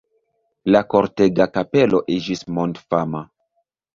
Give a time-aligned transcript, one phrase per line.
[0.75, 3.25] La Kortega kapelo iĝis mondfama.